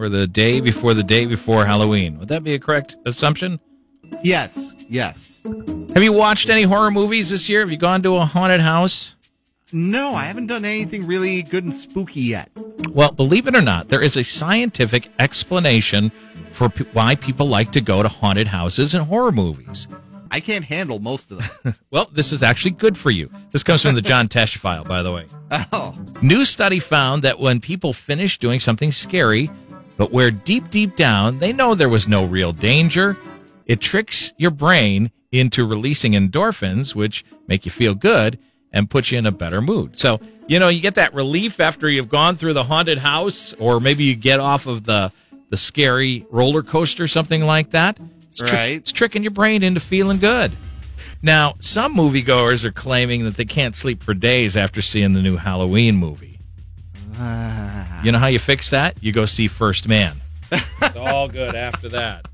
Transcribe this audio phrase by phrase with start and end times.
[0.00, 2.18] or the day before the day before Halloween.
[2.18, 3.60] Would that be a correct assumption?
[4.22, 5.40] Yes, yes.
[5.94, 7.60] Have you watched any horror movies this year?
[7.60, 9.14] Have you gone to a haunted house?
[9.72, 12.50] No, I haven't done anything really good and spooky yet.
[12.90, 16.10] Well, believe it or not, there is a scientific explanation
[16.50, 19.86] for p- why people like to go to haunted houses and horror movies.
[20.32, 21.74] I can't handle most of them.
[21.90, 23.30] Well, this is actually good for you.
[23.50, 25.26] This comes from the John Tesh file, by the way.
[25.72, 29.50] oh, New study found that when people finish doing something scary,
[30.00, 33.18] but where deep, deep down they know there was no real danger,
[33.66, 38.38] it tricks your brain into releasing endorphins, which make you feel good
[38.72, 39.98] and put you in a better mood.
[39.98, 43.78] So, you know, you get that relief after you've gone through the haunted house, or
[43.78, 45.12] maybe you get off of the,
[45.50, 47.98] the scary roller coaster, something like that.
[48.30, 48.76] It's tri- Right.
[48.76, 50.50] it's tricking your brain into feeling good.
[51.20, 55.36] Now, some moviegoers are claiming that they can't sleep for days after seeing the new
[55.36, 56.29] Halloween movie.
[58.02, 58.96] You know how you fix that?
[59.02, 60.16] You go see First Man.
[60.50, 62.26] it's all good after that.